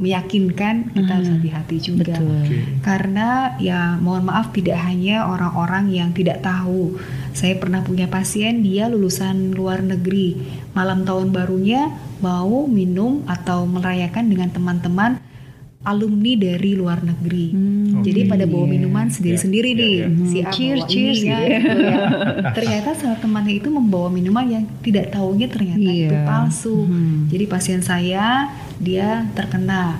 meyakinkan, 0.00 0.96
kita 0.96 1.12
harus 1.12 1.28
hati-hati 1.28 1.76
juga. 1.78 2.16
Betul. 2.16 2.80
Karena 2.80 3.54
ya 3.60 4.00
mohon 4.00 4.26
maaf 4.26 4.50
tidak 4.50 4.80
hanya 4.88 5.28
orang-orang 5.28 5.92
yang 5.92 6.10
tidak 6.16 6.40
tahu. 6.40 6.96
Saya 7.36 7.60
pernah 7.60 7.84
punya 7.84 8.08
pasien 8.08 8.64
dia 8.64 8.88
lulusan 8.88 9.52
luar 9.52 9.84
negeri. 9.84 10.40
Malam 10.72 11.04
tahun 11.04 11.30
barunya 11.30 11.92
mau 12.24 12.64
minum 12.66 13.22
atau 13.28 13.68
merayakan 13.68 14.32
dengan 14.32 14.48
teman-teman 14.50 15.20
alumni 15.80 16.36
dari 16.36 16.76
luar 16.76 17.00
negeri. 17.00 17.56
Hmm, 17.56 18.04
Jadi 18.04 18.28
pada 18.28 18.44
bawa 18.44 18.68
minuman 18.68 19.08
Iya, 19.08 19.14
sendiri-sendiri 19.16 19.70
iya, 19.72 19.80
nih. 19.80 19.92
iya. 19.96 20.06
Si 20.28 20.36
A 20.36 20.50
Cheers, 20.52 20.80
cheers 20.84 21.18
ini 21.18 21.28
ya, 21.32 21.38
gitu 21.40 21.48
ya. 21.48 21.58
gitu 21.64 21.80
ya. 21.80 21.98
Ternyata 22.56 22.88
salah 23.00 23.18
temannya 23.18 23.54
itu 23.56 23.68
membawa 23.72 24.08
minuman 24.12 24.44
yang 24.44 24.64
tidak 24.84 25.08
taunya 25.08 25.48
ternyata 25.48 25.80
Iya. 25.80 26.08
itu 26.12 26.16
palsu. 26.28 26.76
Hmm. 26.84 27.32
Jadi 27.32 27.44
pasien 27.48 27.80
saya 27.80 28.52
dia 28.76 29.24
terkena 29.32 29.96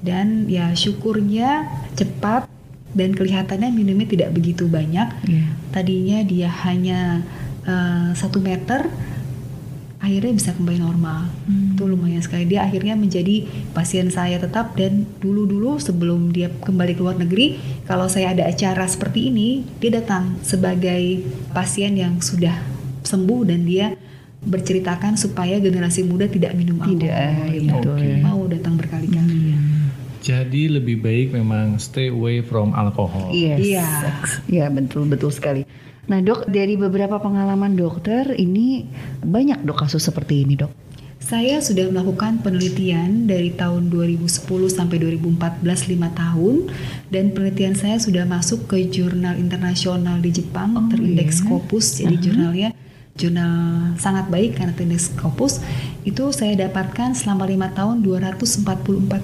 dan 0.00 0.48
ya 0.48 0.72
syukurnya 0.72 1.68
cepat 1.92 2.48
dan 2.96 3.12
kelihatannya 3.12 3.68
minumnya 3.68 4.08
tidak 4.08 4.32
begitu 4.32 4.64
banyak. 4.64 5.12
Iya. 5.28 5.44
Tadinya 5.76 6.18
dia 6.24 6.48
hanya 6.64 7.20
eh, 7.68 8.16
satu 8.16 8.40
meter, 8.40 8.88
akhirnya 9.98 10.32
bisa 10.34 10.50
kembali 10.54 10.78
normal. 10.78 11.26
Hmm. 11.46 11.74
Itu 11.74 11.86
lumayan 11.86 12.22
sekali. 12.22 12.46
Dia 12.46 12.66
akhirnya 12.66 12.94
menjadi 12.94 13.46
pasien 13.74 14.10
saya 14.10 14.38
tetap 14.38 14.78
dan 14.78 15.06
dulu-dulu 15.18 15.78
sebelum 15.78 16.30
dia 16.30 16.50
kembali 16.50 16.94
ke 16.94 17.02
luar 17.02 17.18
negeri, 17.18 17.58
kalau 17.84 18.06
saya 18.06 18.34
ada 18.34 18.46
acara 18.46 18.86
seperti 18.86 19.30
ini, 19.30 19.66
dia 19.82 19.98
datang 19.98 20.38
sebagai 20.42 21.22
pasien 21.50 21.98
yang 21.98 22.22
sudah 22.22 22.54
sembuh 23.02 23.42
dan 23.46 23.66
dia 23.66 23.94
berceritakan 24.38 25.18
supaya 25.18 25.58
generasi 25.58 26.06
muda 26.06 26.30
tidak 26.30 26.54
minum 26.54 26.78
alkohol. 26.78 27.50
Tidak, 27.50 27.84
Ya, 27.98 27.98
ya. 27.98 28.22
Mau 28.22 28.46
datang 28.46 28.78
berkali-kali. 28.78 29.54
ya. 29.54 29.58
Jadi 30.18 30.68
lebih 30.68 31.00
baik 31.00 31.32
memang 31.32 31.78
stay 31.78 32.10
away 32.10 32.42
from 32.42 32.74
alcohol. 32.74 33.30
Yes. 33.30 33.62
Iya. 33.62 33.88
Iya 34.46 34.66
betul 34.70 35.06
betul 35.06 35.30
sekali. 35.30 35.62
Nah 36.08 36.24
dok 36.24 36.48
dari 36.48 36.74
beberapa 36.80 37.20
pengalaman 37.20 37.76
dokter 37.76 38.32
ini 38.32 38.88
banyak 39.20 39.60
dok 39.64 39.84
kasus 39.84 40.08
seperti 40.08 40.48
ini 40.48 40.56
dok. 40.56 40.72
Saya 41.18 41.60
sudah 41.60 41.92
melakukan 41.92 42.40
penelitian 42.40 43.28
dari 43.28 43.52
tahun 43.52 43.92
2010 43.92 44.48
sampai 44.72 44.96
2014 44.96 45.60
5 45.60 45.92
tahun 46.16 46.54
dan 47.12 47.36
penelitian 47.36 47.76
saya 47.76 48.00
sudah 48.00 48.24
masuk 48.24 48.64
ke 48.64 48.88
jurnal 48.88 49.36
internasional 49.36 50.16
di 50.24 50.32
Jepang 50.32 50.72
Oh, 50.78 50.88
terindeks 50.88 51.36
iya. 51.36 51.44
Scopus 51.44 52.00
jadi 52.00 52.16
Aha. 52.16 52.24
jurnalnya 52.24 52.68
jurnal 53.18 53.52
sangat 53.98 54.30
baik 54.30 54.56
karena 54.56 54.72
Tinnitus 54.72 55.10
Scopus 55.10 55.60
itu 56.06 56.30
saya 56.30 56.54
dapatkan 56.54 57.12
selama 57.18 57.44
lima 57.50 57.68
tahun 57.74 58.00
244 58.00 58.64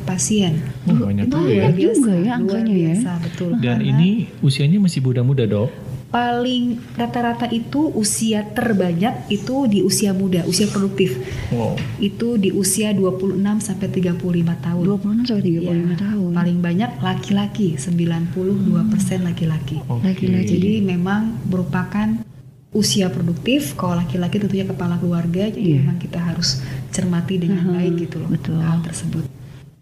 pasien. 0.05 0.61
Oh, 0.91 1.09
banyak 1.09 1.31
itu 1.31 1.38
juga 1.38 1.47
luar 1.47 1.71
ya. 1.71 1.71
biasa, 1.73 1.95
juga 1.97 2.12
ya 2.12 2.19
luar 2.19 2.37
angkanya 2.43 2.75
ya. 2.75 2.79
biasa, 2.83 3.11
betul. 3.23 3.50
Dan 3.62 3.79
Karena 3.81 3.88
ini 3.95 4.11
usianya 4.43 4.79
masih 4.83 5.00
muda-muda 5.00 5.47
dok. 5.47 5.71
Paling 6.14 6.78
rata-rata 6.94 7.50
itu 7.50 7.90
usia 7.90 8.47
terbanyak 8.47 9.26
itu 9.35 9.66
di 9.66 9.83
usia 9.83 10.14
muda, 10.14 10.47
usia 10.47 10.71
produktif. 10.71 11.18
Wow. 11.50 11.75
Itu 11.99 12.38
di 12.38 12.54
usia 12.54 12.94
26 12.94 13.35
sampai 13.59 13.90
35 13.90 14.54
tahun. 14.62 14.85
26 14.87 15.26
sampai 15.26 15.42
35 15.42 15.66
Iya, 15.66 15.99
tahun. 15.99 16.30
Paling 16.38 16.59
banyak 16.62 16.90
laki-laki, 17.02 17.75
92% 17.75 19.26
laki-laki. 19.26 19.83
Oke. 19.90 20.06
Laki-laki. 20.06 20.54
Jadi 20.54 20.73
memang 20.87 21.35
merupakan 21.50 22.23
usia 22.71 23.11
produktif. 23.11 23.75
Kalau 23.75 23.99
laki-laki 23.99 24.38
tentunya 24.38 24.71
kepala 24.71 25.02
keluarga, 25.02 25.50
jadi 25.50 25.59
Iya. 25.59 25.78
memang 25.83 25.99
kita 25.99 26.23
harus 26.23 26.62
cermati 26.94 27.42
dengan 27.42 27.66
Mhm, 27.66 27.75
baik 27.75 27.92
gitu 28.06 28.23
loh 28.23 28.30
betul. 28.30 28.62
hal 28.62 28.78
tersebut. 28.87 29.26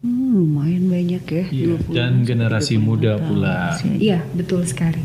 Hmm, 0.00 0.32
lumayan 0.34 0.88
banyak 0.88 1.22
ya. 1.28 1.44
Iya, 1.46 1.64
26 1.76 1.92
dan 1.92 2.12
generasi 2.24 2.74
35 2.74 2.80
muda 2.80 3.12
tahun 3.20 3.28
pula. 3.28 3.56
Iya, 4.00 4.18
betul 4.32 4.64
sekali. 4.64 4.98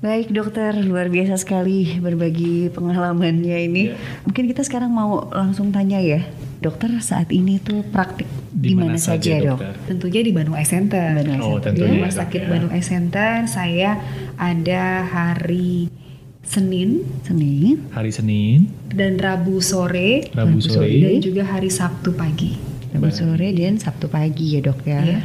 Baik 0.00 0.32
dokter, 0.32 0.72
luar 0.80 1.12
biasa 1.12 1.36
sekali 1.36 2.00
berbagi 2.00 2.72
pengalamannya 2.72 3.68
ini. 3.68 3.92
Iya. 3.92 4.00
Mungkin 4.24 4.48
kita 4.48 4.64
sekarang 4.64 4.88
mau 4.88 5.28
langsung 5.28 5.68
tanya 5.68 6.00
ya, 6.00 6.24
dokter 6.56 6.88
saat 7.04 7.28
ini 7.28 7.60
tuh 7.60 7.84
praktik 7.84 8.24
di 8.48 8.72
mana 8.72 8.96
saja 8.96 9.36
dok? 9.36 9.60
dokter? 9.60 9.76
Tentunya 9.84 10.20
di 10.24 10.32
Bandung 10.32 10.56
Eye 10.56 10.64
Center. 10.64 11.04
Bandung 11.20 11.36
Eye 11.36 11.44
Oh, 11.44 11.60
Center. 11.60 11.60
Di 11.60 11.64
tentunya, 11.84 11.92
Rumah 12.00 12.08
dok, 12.08 12.16
Sakit 12.16 12.40
ya. 12.40 12.48
Bandung 12.48 12.72
Eye 12.72 12.86
Center 12.88 13.30
saya 13.44 13.90
ada 14.40 14.84
hari 15.04 15.92
Senin 16.40 17.04
Senin, 17.20 17.84
Hari 17.92 18.08
Senin, 18.08 18.72
dan 18.88 19.20
Rabu 19.20 19.60
sore 19.60 20.32
Rabu 20.32 20.64
sore. 20.64 20.88
dan 20.96 21.20
juga 21.20 21.44
hari 21.44 21.68
Sabtu 21.68 22.16
pagi. 22.16 22.56
Rabu 22.96 23.12
sore 23.12 23.52
dan 23.52 23.76
Sabtu 23.76 24.08
pagi 24.08 24.56
ya 24.56 24.64
dok 24.64 24.80
ya. 24.88 25.04
Iya. 25.04 25.20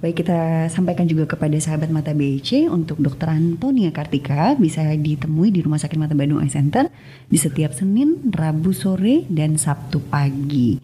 Baik 0.00 0.24
kita 0.24 0.72
sampaikan 0.72 1.04
juga 1.04 1.28
kepada 1.28 1.52
sahabat 1.60 1.92
mata 1.92 2.16
BC 2.16 2.72
untuk 2.72 2.96
dokter 3.04 3.36
Antonia 3.36 3.92
Kartika 3.92 4.56
bisa 4.56 4.80
ditemui 4.96 5.52
di 5.52 5.60
Rumah 5.60 5.76
Sakit 5.76 6.00
Mata 6.00 6.16
Bandung 6.16 6.40
Eye 6.40 6.48
Center 6.48 6.88
di 7.28 7.36
setiap 7.36 7.76
Senin, 7.76 8.32
Rabu 8.32 8.72
sore 8.72 9.28
dan 9.28 9.60
Sabtu 9.60 10.00
pagi. 10.00 10.80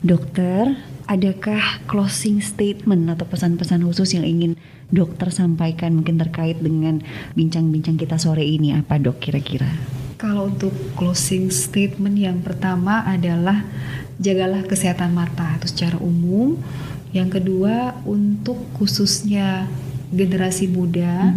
Dokter, 0.00 0.72
adakah 1.04 1.84
closing 1.84 2.40
statement 2.40 3.12
atau 3.12 3.28
pesan-pesan 3.28 3.84
khusus 3.84 4.16
yang 4.16 4.24
ingin 4.24 4.56
dokter 4.88 5.28
sampaikan 5.28 5.92
mungkin 5.92 6.16
terkait 6.16 6.56
dengan 6.56 7.04
bincang-bincang 7.36 8.00
kita 8.00 8.16
sore 8.16 8.40
ini 8.40 8.72
apa 8.72 8.96
dok 8.96 9.20
kira-kira? 9.20 9.68
Kalau 10.16 10.48
untuk 10.48 10.72
closing 10.96 11.52
statement 11.52 12.16
yang 12.16 12.40
pertama 12.40 13.04
adalah 13.04 13.68
jagalah 14.16 14.64
kesehatan 14.64 15.12
mata 15.12 15.60
itu 15.60 15.68
secara 15.68 16.00
umum. 16.00 16.56
Yang 17.14 17.40
kedua 17.40 17.94
untuk 18.04 18.58
khususnya 18.76 19.66
generasi 20.10 20.70
muda 20.70 21.34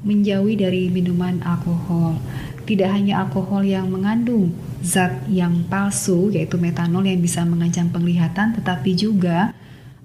menjauhi 0.00 0.56
dari 0.56 0.88
minuman 0.88 1.44
alkohol. 1.44 2.16
Tidak 2.64 2.86
hanya 2.88 3.26
alkohol 3.26 3.66
yang 3.66 3.90
mengandung 3.90 4.54
zat 4.80 5.28
yang 5.28 5.68
palsu 5.68 6.32
yaitu 6.32 6.56
metanol 6.56 7.04
yang 7.04 7.20
bisa 7.20 7.44
mengancam 7.44 7.92
penglihatan 7.92 8.56
tetapi 8.56 8.96
juga 8.96 9.52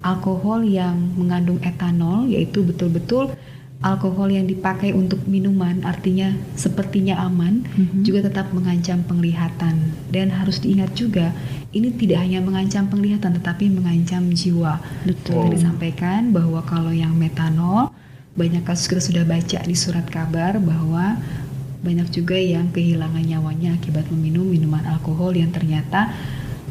alkohol 0.04 0.68
yang 0.68 1.16
mengandung 1.16 1.56
etanol 1.64 2.28
yaitu 2.28 2.60
betul-betul 2.60 3.32
alkohol 3.80 4.28
yang 4.28 4.44
dipakai 4.44 4.92
untuk 4.92 5.24
minuman 5.24 5.80
artinya 5.84 6.32
sepertinya 6.56 7.16
aman 7.24 7.64
Mhm. 7.64 8.04
juga 8.04 8.28
tetap 8.28 8.52
mengancam 8.52 9.00
penglihatan 9.04 9.96
dan 10.12 10.28
harus 10.32 10.60
diingat 10.60 10.92
juga 10.92 11.32
ini 11.76 11.92
tidak 11.92 12.24
hanya 12.24 12.40
mengancam 12.40 12.88
penglihatan 12.88 13.36
tetapi 13.36 13.68
mengancam 13.68 14.32
jiwa. 14.32 14.80
Betul. 15.04 15.52
Tadi 15.52 15.60
disampaikan 15.60 16.32
bahwa 16.32 16.64
kalau 16.64 16.90
yang 16.90 17.12
metanol 17.12 17.92
banyak 18.32 18.64
kasus 18.64 18.88
kita 18.88 19.02
sudah 19.04 19.24
baca 19.28 19.60
di 19.64 19.76
surat 19.76 20.08
kabar 20.08 20.56
bahwa 20.56 21.20
banyak 21.84 22.08
juga 22.08 22.36
yang 22.36 22.72
kehilangan 22.72 23.20
nyawanya 23.20 23.76
akibat 23.76 24.08
meminum 24.08 24.48
minuman 24.48 24.82
alkohol 24.88 25.36
yang 25.36 25.52
ternyata 25.52 26.12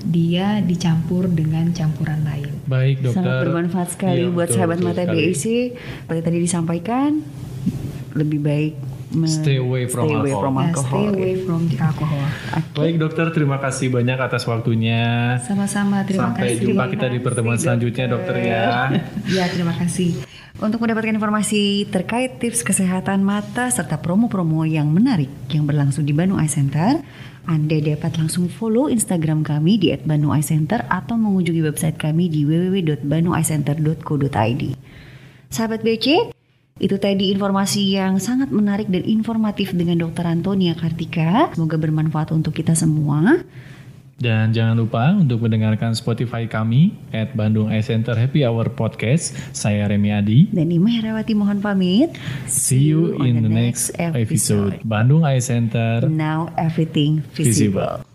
dia 0.05 0.61
dicampur 0.61 1.25
dengan 1.29 1.73
campuran 1.73 2.21
lain. 2.21 2.53
Baik 2.69 3.01
dokter. 3.01 3.21
Sangat 3.21 3.35
bermanfaat 3.45 3.89
sekali 3.93 4.21
Iya, 4.25 4.33
buat 4.33 4.49
betul, 4.49 4.57
sahabat 4.57 4.77
betul 4.77 4.87
mata 4.89 5.03
sekali. 5.05 5.17
BIC. 5.17 5.45
Seperti 6.05 6.21
tadi 6.21 6.37
disampaikan, 6.41 7.09
lebih 8.13 8.39
baik 8.41 8.73
Stay 9.25 9.57
away 9.61 9.85
from 9.85 10.09
stay 10.09 10.17
away 10.17 10.33
alcohol. 10.33 10.41
from 10.41 10.55
alcohol. 10.57 10.89
stay 10.89 11.05
away 11.13 11.33
from 11.45 11.61
the 11.69 11.77
alcohol. 11.77 12.25
Baik 12.73 12.97
dokter, 12.97 13.29
terima 13.29 13.61
kasih 13.61 13.87
banyak 13.87 14.17
atas 14.17 14.43
waktunya. 14.43 15.37
Sama-sama, 15.45 16.01
terima 16.03 16.33
Sampai 16.33 16.57
kasih. 16.57 16.73
jumpa 16.73 16.89
kita 16.89 17.05
di 17.07 17.19
pertemuan 17.21 17.55
selanjutnya 17.55 18.05
dokter 18.09 18.35
ya. 18.41 18.89
Ya, 19.35 19.45
terima 19.47 19.71
kasih. 19.77 20.25
Untuk 20.55 20.79
mendapatkan 20.79 21.11
informasi 21.11 21.83
terkait 21.91 22.39
tips 22.39 22.63
kesehatan 22.63 23.19
mata 23.21 23.67
serta 23.67 23.99
promo-promo 23.99 24.63
yang 24.63 24.87
menarik 24.87 25.27
yang 25.51 25.67
berlangsung 25.67 26.07
di 26.07 26.15
Bandung 26.15 26.39
Eye 26.39 26.47
Center, 26.47 27.03
Anda 27.43 27.75
dapat 27.77 28.15
langsung 28.17 28.47
follow 28.47 28.87
Instagram 28.87 29.43
kami 29.43 29.75
di 29.77 29.91
@bandungeyecenter 29.93 30.87
atau 30.87 31.19
mengunjungi 31.19 31.59
website 31.61 31.99
kami 31.99 32.31
di 32.31 32.47
www.bandungeyecenter.co.id. 32.47 34.63
Sahabat 35.51 35.83
BC, 35.83 36.31
itu 36.75 36.99
tadi 36.99 37.31
informasi 37.31 37.95
yang 37.95 38.19
sangat 38.19 38.51
menarik 38.51 38.91
dan 38.91 39.07
informatif 39.07 39.71
dengan 39.71 39.95
Dr. 39.95 40.27
Antonia 40.27 40.75
Kartika. 40.75 41.55
Semoga 41.55 41.79
bermanfaat 41.79 42.35
untuk 42.35 42.51
kita 42.51 42.75
semua. 42.75 43.47
Dan 44.15 44.51
jangan 44.51 44.79
lupa 44.79 45.11
untuk 45.15 45.43
mendengarkan 45.43 45.95
Spotify 45.95 46.47
kami 46.47 46.91
at 47.15 47.31
Bandung 47.31 47.71
Eye 47.71 47.83
Center 47.83 48.15
Happy 48.15 48.43
Hour 48.43 48.75
Podcast. 48.75 49.35
Saya 49.55 49.87
Remy 49.87 50.11
Adi. 50.11 50.39
Dan 50.51 50.67
Ima 50.71 50.91
Herawati 50.91 51.31
mohon 51.31 51.63
pamit. 51.63 52.15
See 52.47 52.91
you 52.91 53.23
in 53.23 53.43
the 53.43 53.51
next 53.51 53.95
episode. 53.95 54.83
Bandung 54.83 55.23
Eye 55.23 55.43
Center 55.43 56.03
Now 56.07 56.51
everything 56.59 57.23
visible. 57.31 58.03
Visible. 58.03 58.14